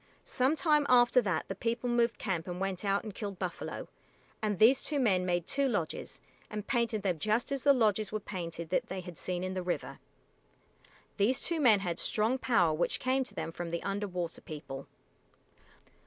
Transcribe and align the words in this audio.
Some 0.25 0.55
time 0.55 0.87
after 0.89 1.21
that 1.21 1.47
the 1.47 1.53
people 1.53 1.87
moved 1.87 2.17
camp 2.17 2.47
and 2.47 2.59
went 2.59 2.83
out 2.83 3.03
and 3.03 3.13
killed 3.13 3.37
buffalo, 3.37 3.87
and 4.41 4.57
these 4.57 4.81
two 4.81 4.99
men 4.99 5.27
made 5.27 5.45
two 5.45 5.67
lodges, 5.69 6.21
and 6.49 6.65
painted 6.65 7.03
them 7.03 7.19
just 7.19 7.51
as 7.51 7.61
the 7.61 7.71
lodges 7.71 8.11
were 8.11 8.19
painted 8.19 8.71
that 8.71 8.87
they 8.87 9.01
had 9.01 9.15
seen 9.15 9.43
in 9.43 9.53
the 9.53 9.61
river. 9.61 9.99
These 11.17 11.39
two 11.39 11.59
men 11.59 11.81
had 11.81 11.99
strong 11.99 12.39
power 12.39 12.73
which 12.73 12.99
came 12.99 13.23
to 13.25 13.35
them 13.35 13.51
from 13.51 13.69
the 13.69 13.83
Under 13.83 14.07
water 14.07 14.41
People. 14.41 14.87